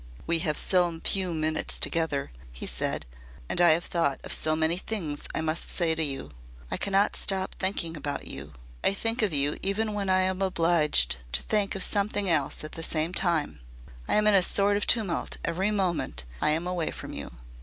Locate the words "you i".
6.03-6.77, 8.25-8.95